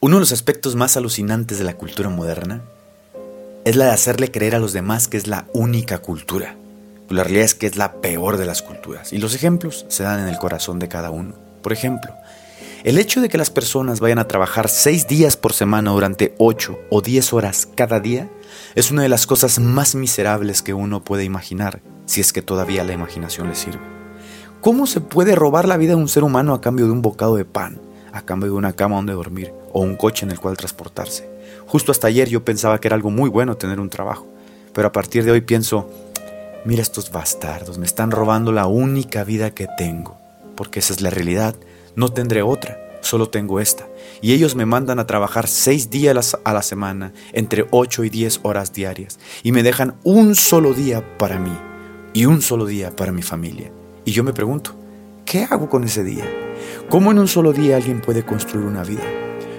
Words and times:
Uno 0.00 0.14
de 0.14 0.20
los 0.20 0.30
aspectos 0.30 0.76
más 0.76 0.96
alucinantes 0.96 1.58
de 1.58 1.64
la 1.64 1.74
cultura 1.74 2.08
moderna 2.08 2.62
es 3.64 3.74
la 3.74 3.86
de 3.86 3.90
hacerle 3.90 4.30
creer 4.30 4.54
a 4.54 4.60
los 4.60 4.72
demás 4.72 5.08
que 5.08 5.16
es 5.16 5.26
la 5.26 5.48
única 5.52 5.98
cultura. 5.98 6.54
La 7.08 7.24
realidad 7.24 7.46
es 7.46 7.56
que 7.56 7.66
es 7.66 7.76
la 7.76 7.94
peor 7.94 8.36
de 8.36 8.46
las 8.46 8.62
culturas. 8.62 9.12
Y 9.12 9.18
los 9.18 9.34
ejemplos 9.34 9.86
se 9.88 10.04
dan 10.04 10.20
en 10.20 10.28
el 10.28 10.38
corazón 10.38 10.78
de 10.78 10.86
cada 10.86 11.10
uno. 11.10 11.34
Por 11.62 11.72
ejemplo, 11.72 12.14
el 12.84 12.96
hecho 12.96 13.20
de 13.20 13.28
que 13.28 13.38
las 13.38 13.50
personas 13.50 13.98
vayan 13.98 14.20
a 14.20 14.28
trabajar 14.28 14.68
seis 14.68 15.08
días 15.08 15.36
por 15.36 15.52
semana 15.52 15.90
durante 15.90 16.32
ocho 16.38 16.78
o 16.90 17.00
diez 17.00 17.32
horas 17.32 17.66
cada 17.74 17.98
día 17.98 18.30
es 18.76 18.92
una 18.92 19.02
de 19.02 19.08
las 19.08 19.26
cosas 19.26 19.58
más 19.58 19.96
miserables 19.96 20.62
que 20.62 20.74
uno 20.74 21.02
puede 21.02 21.24
imaginar, 21.24 21.80
si 22.06 22.20
es 22.20 22.32
que 22.32 22.40
todavía 22.40 22.84
la 22.84 22.92
imaginación 22.92 23.48
le 23.48 23.56
sirve. 23.56 23.82
¿Cómo 24.60 24.86
se 24.86 25.00
puede 25.00 25.34
robar 25.34 25.66
la 25.66 25.76
vida 25.76 25.96
de 25.96 26.00
un 26.00 26.08
ser 26.08 26.22
humano 26.22 26.54
a 26.54 26.60
cambio 26.60 26.86
de 26.86 26.92
un 26.92 27.02
bocado 27.02 27.34
de 27.34 27.44
pan, 27.44 27.80
a 28.18 28.26
cambio 28.26 28.50
de 28.50 28.56
una 28.56 28.72
cama 28.74 28.96
donde 28.96 29.12
dormir? 29.12 29.52
o 29.72 29.80
un 29.80 29.96
coche 29.96 30.24
en 30.24 30.32
el 30.32 30.40
cual 30.40 30.56
transportarse. 30.56 31.28
Justo 31.66 31.92
hasta 31.92 32.06
ayer 32.06 32.28
yo 32.28 32.44
pensaba 32.44 32.80
que 32.80 32.88
era 32.88 32.96
algo 32.96 33.10
muy 33.10 33.28
bueno 33.30 33.56
tener 33.56 33.80
un 33.80 33.90
trabajo, 33.90 34.26
pero 34.72 34.88
a 34.88 34.92
partir 34.92 35.24
de 35.24 35.30
hoy 35.30 35.40
pienso, 35.40 35.90
mira 36.64 36.82
estos 36.82 37.10
bastardos, 37.10 37.78
me 37.78 37.86
están 37.86 38.10
robando 38.10 38.52
la 38.52 38.66
única 38.66 39.24
vida 39.24 39.50
que 39.50 39.66
tengo, 39.76 40.16
porque 40.56 40.80
esa 40.80 40.92
es 40.92 41.00
la 41.00 41.10
realidad, 41.10 41.54
no 41.96 42.08
tendré 42.08 42.42
otra, 42.42 42.78
solo 43.00 43.28
tengo 43.28 43.60
esta. 43.60 43.86
Y 44.20 44.32
ellos 44.32 44.54
me 44.54 44.66
mandan 44.66 44.98
a 44.98 45.06
trabajar 45.06 45.46
seis 45.46 45.90
días 45.90 46.36
a 46.42 46.52
la 46.52 46.62
semana, 46.62 47.12
entre 47.32 47.66
ocho 47.70 48.04
y 48.04 48.10
diez 48.10 48.40
horas 48.42 48.72
diarias, 48.72 49.18
y 49.42 49.52
me 49.52 49.62
dejan 49.62 49.94
un 50.04 50.34
solo 50.34 50.74
día 50.74 51.18
para 51.18 51.38
mí 51.38 51.56
y 52.14 52.26
un 52.26 52.42
solo 52.42 52.66
día 52.66 52.94
para 52.96 53.12
mi 53.12 53.22
familia. 53.22 53.70
Y 54.04 54.12
yo 54.12 54.24
me 54.24 54.32
pregunto, 54.32 54.74
¿qué 55.28 55.44
hago 55.44 55.68
con 55.68 55.84
ese 55.84 56.02
día? 56.04 56.24
¿Cómo 56.88 57.12
en 57.12 57.18
un 57.18 57.28
solo 57.28 57.52
día 57.52 57.76
alguien 57.76 58.00
puede 58.00 58.24
construir 58.24 58.64
una 58.64 58.82
vida? 58.82 59.04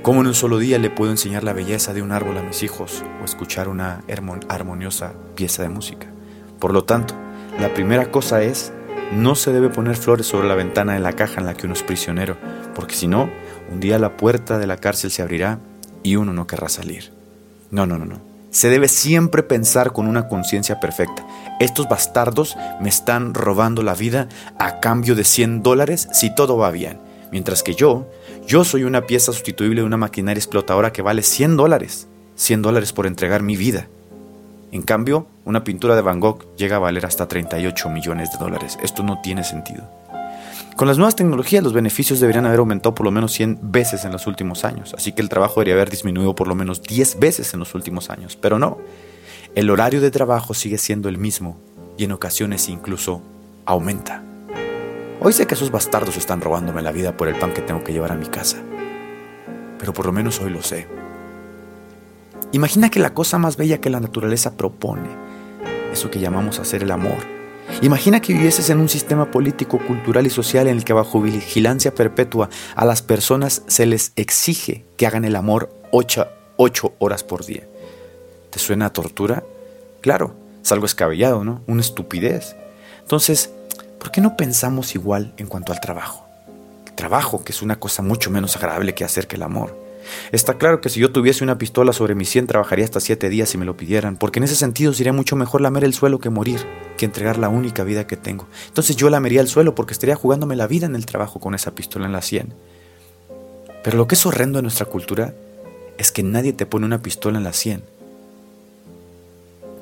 ¿Cómo 0.00 0.22
en 0.22 0.28
un 0.28 0.34
solo 0.34 0.58
día 0.58 0.78
le 0.78 0.88
puedo 0.88 1.10
enseñar 1.10 1.44
la 1.44 1.52
belleza 1.52 1.92
de 1.92 2.00
un 2.00 2.12
árbol 2.12 2.38
a 2.38 2.42
mis 2.42 2.62
hijos 2.62 3.04
o 3.20 3.24
escuchar 3.26 3.68
una 3.68 4.02
armoniosa 4.48 5.12
pieza 5.34 5.62
de 5.62 5.68
música? 5.68 6.06
Por 6.58 6.72
lo 6.72 6.84
tanto, 6.84 7.14
la 7.58 7.74
primera 7.74 8.10
cosa 8.10 8.42
es, 8.42 8.72
no 9.12 9.34
se 9.34 9.52
debe 9.52 9.68
poner 9.68 9.96
flores 9.96 10.26
sobre 10.26 10.48
la 10.48 10.54
ventana 10.54 10.94
de 10.94 11.00
la 11.00 11.12
caja 11.12 11.40
en 11.40 11.46
la 11.46 11.52
que 11.52 11.66
uno 11.66 11.74
es 11.74 11.82
prisionero, 11.82 12.38
porque 12.74 12.94
si 12.94 13.06
no, 13.06 13.28
un 13.70 13.80
día 13.80 13.98
la 13.98 14.16
puerta 14.16 14.58
de 14.58 14.66
la 14.66 14.78
cárcel 14.78 15.10
se 15.10 15.20
abrirá 15.20 15.58
y 16.02 16.16
uno 16.16 16.32
no 16.32 16.46
querrá 16.46 16.70
salir. 16.70 17.12
No, 17.70 17.84
no, 17.84 17.98
no, 17.98 18.06
no. 18.06 18.29
Se 18.50 18.68
debe 18.68 18.88
siempre 18.88 19.42
pensar 19.42 19.92
con 19.92 20.06
una 20.06 20.28
conciencia 20.28 20.80
perfecta. 20.80 21.26
Estos 21.60 21.88
bastardos 21.88 22.56
me 22.80 22.88
están 22.88 23.34
robando 23.34 23.82
la 23.82 23.94
vida 23.94 24.28
a 24.58 24.80
cambio 24.80 25.14
de 25.14 25.24
100 25.24 25.62
dólares 25.62 26.08
si 26.12 26.34
todo 26.34 26.56
va 26.56 26.70
bien, 26.70 26.98
mientras 27.30 27.62
que 27.62 27.74
yo 27.74 28.06
yo 28.50 28.64
soy 28.64 28.82
una 28.82 29.02
pieza 29.02 29.32
sustituible 29.32 29.82
de 29.82 29.86
una 29.86 29.96
maquinaria 29.96 30.40
explotadora 30.40 30.92
que 30.92 31.02
vale 31.02 31.22
100 31.22 31.56
dólares. 31.56 32.08
100 32.34 32.62
dólares 32.62 32.92
por 32.92 33.06
entregar 33.06 33.44
mi 33.44 33.56
vida. 33.56 33.86
En 34.72 34.82
cambio, 34.82 35.28
una 35.44 35.62
pintura 35.62 35.94
de 35.94 36.02
Van 36.02 36.18
Gogh 36.18 36.56
llega 36.56 36.74
a 36.74 36.80
valer 36.80 37.06
hasta 37.06 37.28
38 37.28 37.88
millones 37.90 38.32
de 38.32 38.38
dólares. 38.38 38.76
Esto 38.82 39.04
no 39.04 39.20
tiene 39.20 39.44
sentido. 39.44 39.88
Con 40.80 40.88
las 40.88 40.96
nuevas 40.96 41.14
tecnologías 41.14 41.62
los 41.62 41.74
beneficios 41.74 42.20
deberían 42.20 42.46
haber 42.46 42.60
aumentado 42.60 42.94
por 42.94 43.04
lo 43.04 43.10
menos 43.10 43.32
100 43.32 43.58
veces 43.70 44.06
en 44.06 44.12
los 44.12 44.26
últimos 44.26 44.64
años, 44.64 44.94
así 44.94 45.12
que 45.12 45.20
el 45.20 45.28
trabajo 45.28 45.56
debería 45.60 45.74
haber 45.74 45.90
disminuido 45.90 46.34
por 46.34 46.48
lo 46.48 46.54
menos 46.54 46.80
10 46.80 47.18
veces 47.18 47.52
en 47.52 47.60
los 47.60 47.74
últimos 47.74 48.08
años, 48.08 48.38
pero 48.40 48.58
no. 48.58 48.78
El 49.54 49.68
horario 49.68 50.00
de 50.00 50.10
trabajo 50.10 50.54
sigue 50.54 50.78
siendo 50.78 51.10
el 51.10 51.18
mismo 51.18 51.60
y 51.98 52.04
en 52.04 52.12
ocasiones 52.12 52.70
incluso 52.70 53.20
aumenta. 53.66 54.22
Hoy 55.20 55.34
sé 55.34 55.46
que 55.46 55.52
esos 55.52 55.70
bastardos 55.70 56.16
están 56.16 56.40
robándome 56.40 56.80
la 56.80 56.92
vida 56.92 57.14
por 57.14 57.28
el 57.28 57.38
pan 57.38 57.52
que 57.52 57.60
tengo 57.60 57.84
que 57.84 57.92
llevar 57.92 58.12
a 58.12 58.16
mi 58.16 58.24
casa. 58.24 58.56
Pero 59.78 59.92
por 59.92 60.06
lo 60.06 60.12
menos 60.12 60.40
hoy 60.40 60.48
lo 60.48 60.62
sé. 60.62 60.88
Imagina 62.52 62.88
que 62.88 63.00
la 63.00 63.12
cosa 63.12 63.36
más 63.36 63.58
bella 63.58 63.82
que 63.82 63.90
la 63.90 64.00
naturaleza 64.00 64.56
propone, 64.56 65.10
eso 65.92 66.10
que 66.10 66.20
llamamos 66.20 66.58
hacer 66.58 66.84
el 66.84 66.90
amor. 66.90 67.39
Imagina 67.82 68.20
que 68.20 68.34
vivieses 68.34 68.68
en 68.68 68.78
un 68.78 68.90
sistema 68.90 69.30
político, 69.30 69.78
cultural 69.78 70.26
y 70.26 70.30
social 70.30 70.68
en 70.68 70.76
el 70.76 70.84
que 70.84 70.92
bajo 70.92 71.22
vigilancia 71.22 71.94
perpetua 71.94 72.50
a 72.76 72.84
las 72.84 73.00
personas 73.00 73.62
se 73.68 73.86
les 73.86 74.12
exige 74.16 74.84
que 74.98 75.06
hagan 75.06 75.24
el 75.24 75.34
amor 75.34 75.72
ocho, 75.90 76.26
ocho 76.56 76.92
horas 76.98 77.24
por 77.24 77.46
día. 77.46 77.66
¿Te 78.50 78.58
suena 78.58 78.86
a 78.86 78.92
tortura? 78.92 79.44
Claro, 80.02 80.34
es 80.62 80.70
algo 80.72 80.84
escabellado, 80.84 81.42
¿no? 81.42 81.62
Una 81.66 81.80
estupidez. 81.80 82.54
Entonces, 83.00 83.50
¿por 83.98 84.10
qué 84.10 84.20
no 84.20 84.36
pensamos 84.36 84.94
igual 84.94 85.32
en 85.38 85.46
cuanto 85.46 85.72
al 85.72 85.80
trabajo? 85.80 86.26
El 86.86 86.92
trabajo, 86.92 87.44
que 87.44 87.52
es 87.52 87.62
una 87.62 87.80
cosa 87.80 88.02
mucho 88.02 88.30
menos 88.30 88.56
agradable 88.56 88.94
que 88.94 89.04
hacer 89.04 89.26
que 89.26 89.36
el 89.36 89.42
amor. 89.42 89.89
Está 90.32 90.54
claro 90.54 90.80
que 90.80 90.88
si 90.88 91.00
yo 91.00 91.12
tuviese 91.12 91.44
una 91.44 91.58
pistola 91.58 91.92
sobre 91.92 92.14
mi 92.14 92.24
sien 92.24 92.46
trabajaría 92.46 92.84
hasta 92.84 93.00
siete 93.00 93.28
días 93.28 93.48
si 93.48 93.58
me 93.58 93.64
lo 93.64 93.76
pidieran, 93.76 94.16
porque 94.16 94.38
en 94.38 94.44
ese 94.44 94.56
sentido 94.56 94.92
sería 94.92 95.12
mucho 95.12 95.36
mejor 95.36 95.60
lamer 95.60 95.84
el 95.84 95.94
suelo 95.94 96.18
que 96.18 96.30
morir, 96.30 96.60
que 96.96 97.04
entregar 97.04 97.38
la 97.38 97.48
única 97.48 97.84
vida 97.84 98.06
que 98.06 98.16
tengo. 98.16 98.46
Entonces 98.68 98.96
yo 98.96 99.10
lamería 99.10 99.40
el 99.40 99.48
suelo 99.48 99.74
porque 99.74 99.92
estaría 99.92 100.16
jugándome 100.16 100.56
la 100.56 100.66
vida 100.66 100.86
en 100.86 100.96
el 100.96 101.06
trabajo 101.06 101.40
con 101.40 101.54
esa 101.54 101.74
pistola 101.74 102.06
en 102.06 102.12
la 102.12 102.22
sien. 102.22 102.54
Pero 103.82 103.96
lo 103.96 104.06
que 104.06 104.14
es 104.14 104.26
horrendo 104.26 104.58
en 104.58 104.64
nuestra 104.64 104.86
cultura 104.86 105.34
es 105.98 106.12
que 106.12 106.22
nadie 106.22 106.52
te 106.52 106.66
pone 106.66 106.86
una 106.86 107.02
pistola 107.02 107.38
en 107.38 107.44
la 107.44 107.52
sien. 107.52 107.82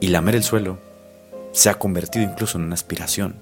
Y 0.00 0.08
lamer 0.08 0.36
el 0.36 0.42
suelo 0.42 0.78
se 1.52 1.70
ha 1.70 1.74
convertido 1.74 2.24
incluso 2.24 2.58
en 2.58 2.64
una 2.64 2.74
aspiración. 2.74 3.36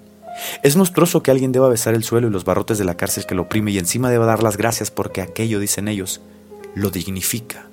Es 0.62 0.76
monstruoso 0.76 1.22
que 1.22 1.30
alguien 1.30 1.52
deba 1.52 1.68
besar 1.68 1.94
el 1.94 2.04
suelo 2.04 2.28
y 2.28 2.30
los 2.30 2.44
barrotes 2.44 2.78
de 2.78 2.84
la 2.84 2.96
cárcel 2.96 3.26
que 3.26 3.34
lo 3.34 3.42
oprime 3.42 3.70
y 3.70 3.78
encima 3.78 4.10
deba 4.10 4.26
dar 4.26 4.42
las 4.42 4.56
gracias 4.56 4.90
porque 4.90 5.20
aquello, 5.20 5.58
dicen 5.60 5.88
ellos, 5.88 6.20
lo 6.74 6.90
dignifica. 6.90 7.66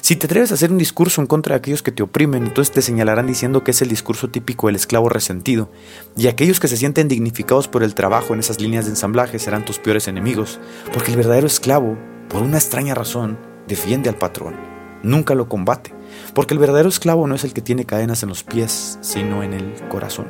Si 0.00 0.14
te 0.14 0.26
atreves 0.26 0.50
a 0.50 0.54
hacer 0.54 0.70
un 0.70 0.78
discurso 0.78 1.20
en 1.20 1.26
contra 1.26 1.54
de 1.54 1.58
aquellos 1.58 1.82
que 1.82 1.90
te 1.90 2.02
oprimen, 2.02 2.44
entonces 2.44 2.72
te 2.72 2.82
señalarán 2.82 3.26
diciendo 3.26 3.64
que 3.64 3.72
es 3.72 3.82
el 3.82 3.88
discurso 3.88 4.28
típico 4.28 4.68
del 4.68 4.76
esclavo 4.76 5.08
resentido, 5.08 5.70
y 6.16 6.28
aquellos 6.28 6.60
que 6.60 6.68
se 6.68 6.76
sienten 6.76 7.08
dignificados 7.08 7.66
por 7.66 7.82
el 7.82 7.94
trabajo 7.94 8.32
en 8.32 8.40
esas 8.40 8.60
líneas 8.60 8.84
de 8.84 8.92
ensamblaje 8.92 9.38
serán 9.38 9.64
tus 9.64 9.78
peores 9.78 10.06
enemigos, 10.06 10.60
porque 10.92 11.10
el 11.10 11.16
verdadero 11.16 11.46
esclavo, 11.46 11.98
por 12.28 12.42
una 12.42 12.58
extraña 12.58 12.94
razón, 12.94 13.38
defiende 13.66 14.08
al 14.08 14.16
patrón, 14.16 14.54
nunca 15.02 15.34
lo 15.34 15.48
combate, 15.48 15.92
porque 16.32 16.54
el 16.54 16.60
verdadero 16.60 16.88
esclavo 16.88 17.26
no 17.26 17.34
es 17.34 17.44
el 17.44 17.52
que 17.52 17.62
tiene 17.62 17.84
cadenas 17.84 18.22
en 18.22 18.28
los 18.28 18.44
pies, 18.44 18.98
sino 19.02 19.42
en 19.42 19.52
el 19.52 19.74
corazón 19.88 20.26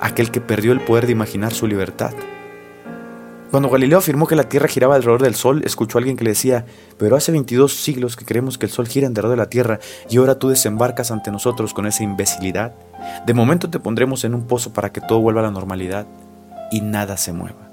aquel 0.00 0.30
que 0.30 0.40
perdió 0.40 0.72
el 0.72 0.80
poder 0.80 1.06
de 1.06 1.12
imaginar 1.12 1.52
su 1.52 1.66
libertad. 1.66 2.12
Cuando 3.50 3.70
Galileo 3.70 3.96
afirmó 3.96 4.26
que 4.26 4.36
la 4.36 4.50
Tierra 4.50 4.68
giraba 4.68 4.94
alrededor 4.94 5.22
del 5.22 5.34
Sol, 5.34 5.62
escuchó 5.64 5.96
a 5.96 6.00
alguien 6.00 6.18
que 6.18 6.24
le 6.24 6.30
decía, 6.30 6.66
pero 6.98 7.16
hace 7.16 7.32
22 7.32 7.72
siglos 7.72 8.14
que 8.14 8.26
creemos 8.26 8.58
que 8.58 8.66
el 8.66 8.72
Sol 8.72 8.86
gira 8.86 9.06
alrededor 9.06 9.30
de 9.30 9.36
la 9.38 9.48
Tierra 9.48 9.80
y 10.10 10.18
ahora 10.18 10.38
tú 10.38 10.50
desembarcas 10.50 11.10
ante 11.10 11.30
nosotros 11.30 11.72
con 11.72 11.86
esa 11.86 12.02
imbecilidad. 12.02 12.74
De 13.26 13.32
momento 13.32 13.70
te 13.70 13.80
pondremos 13.80 14.24
en 14.24 14.34
un 14.34 14.46
pozo 14.46 14.74
para 14.74 14.92
que 14.92 15.00
todo 15.00 15.20
vuelva 15.20 15.40
a 15.40 15.44
la 15.44 15.50
normalidad 15.50 16.06
y 16.70 16.82
nada 16.82 17.16
se 17.16 17.32
mueva. 17.32 17.70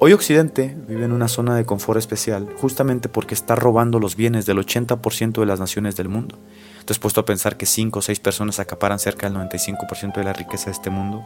Hoy 0.00 0.14
Occidente 0.14 0.76
vive 0.88 1.04
en 1.04 1.12
una 1.12 1.28
zona 1.28 1.54
de 1.54 1.64
confort 1.64 1.98
especial 1.98 2.48
justamente 2.60 3.08
porque 3.08 3.34
está 3.34 3.54
robando 3.54 4.00
los 4.00 4.16
bienes 4.16 4.46
del 4.46 4.58
80% 4.58 5.38
de 5.38 5.46
las 5.46 5.60
naciones 5.60 5.94
del 5.94 6.08
mundo. 6.08 6.36
¿Te 6.84 6.92
has 6.92 6.98
puesto 6.98 7.20
a 7.20 7.24
pensar 7.24 7.56
que 7.56 7.66
5 7.66 8.00
o 8.00 8.02
6 8.02 8.18
personas 8.18 8.58
acaparan 8.58 8.98
cerca 8.98 9.30
del 9.30 9.38
95% 9.38 10.16
de 10.16 10.24
la 10.24 10.32
riqueza 10.32 10.66
de 10.66 10.72
este 10.72 10.90
mundo? 10.90 11.24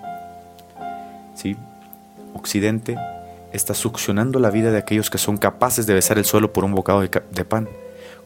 ¿Sí? 1.34 1.56
Occidente 2.34 2.98
está 3.52 3.74
succionando 3.74 4.38
la 4.38 4.50
vida 4.50 4.70
de 4.70 4.78
aquellos 4.78 5.10
que 5.10 5.18
son 5.18 5.36
capaces 5.36 5.86
de 5.86 5.94
besar 5.94 6.18
el 6.18 6.24
suelo 6.24 6.52
por 6.52 6.64
un 6.64 6.74
bocado 6.74 7.00
de, 7.00 7.44
pan, 7.44 7.68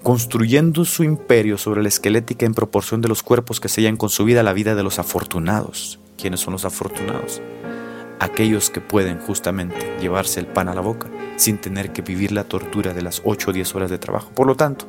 construyendo 0.02 0.84
su 0.84 1.04
imperio 1.04 1.58
sobre 1.58 1.82
la 1.82 1.88
esquelética 1.88 2.46
en 2.46 2.54
proporción 2.54 3.00
de 3.00 3.08
los 3.08 3.22
cuerpos 3.22 3.60
que 3.60 3.68
sellan 3.68 3.96
con 3.96 4.08
su 4.08 4.24
vida 4.24 4.42
la 4.42 4.52
vida 4.52 4.74
de 4.74 4.82
los 4.82 4.98
afortunados. 4.98 5.98
¿Quiénes 6.16 6.40
son 6.40 6.52
los 6.52 6.64
afortunados? 6.64 7.42
Aquellos 8.20 8.70
que 8.70 8.80
pueden 8.80 9.20
justamente 9.20 9.96
llevarse 10.00 10.40
el 10.40 10.46
pan 10.46 10.68
a 10.68 10.74
la 10.74 10.80
boca 10.80 11.08
sin 11.36 11.58
tener 11.58 11.92
que 11.92 12.02
vivir 12.02 12.32
la 12.32 12.44
tortura 12.44 12.94
de 12.94 13.02
las 13.02 13.20
8 13.24 13.50
o 13.50 13.52
10 13.52 13.74
horas 13.74 13.90
de 13.90 13.98
trabajo. 13.98 14.30
Por 14.34 14.46
lo 14.46 14.54
tanto, 14.54 14.86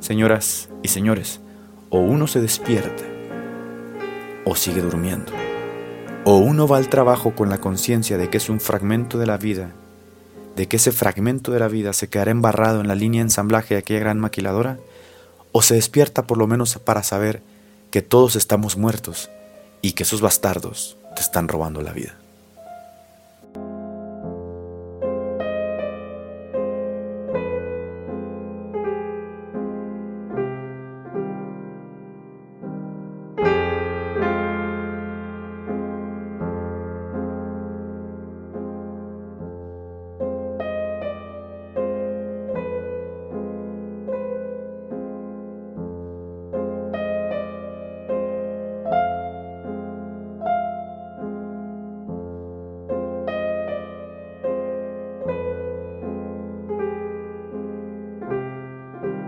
señoras 0.00 0.70
y 0.82 0.88
señores, 0.88 1.40
o 1.90 2.00
uno 2.00 2.26
se 2.26 2.40
despierta 2.40 3.04
o 4.44 4.56
sigue 4.56 4.80
durmiendo. 4.80 5.32
O 6.26 6.38
uno 6.38 6.66
va 6.66 6.78
al 6.78 6.88
trabajo 6.88 7.34
con 7.34 7.50
la 7.50 7.58
conciencia 7.58 8.16
de 8.16 8.30
que 8.30 8.38
es 8.38 8.48
un 8.48 8.58
fragmento 8.58 9.18
de 9.18 9.26
la 9.26 9.36
vida, 9.36 9.72
de 10.56 10.66
que 10.68 10.76
ese 10.76 10.90
fragmento 10.90 11.52
de 11.52 11.58
la 11.58 11.68
vida 11.68 11.92
se 11.92 12.08
quedará 12.08 12.30
embarrado 12.30 12.80
en 12.80 12.88
la 12.88 12.94
línea 12.94 13.20
de 13.20 13.26
ensamblaje 13.26 13.74
de 13.74 13.80
aquella 13.80 14.00
gran 14.00 14.18
maquiladora, 14.18 14.78
o 15.52 15.60
se 15.60 15.74
despierta 15.74 16.26
por 16.26 16.38
lo 16.38 16.46
menos 16.46 16.78
para 16.78 17.02
saber 17.02 17.42
que 17.90 18.00
todos 18.00 18.36
estamos 18.36 18.78
muertos 18.78 19.30
y 19.82 19.92
que 19.92 20.04
esos 20.04 20.22
bastardos 20.22 20.96
te 21.14 21.20
están 21.20 21.46
robando 21.46 21.82
la 21.82 21.92
vida. 21.92 22.16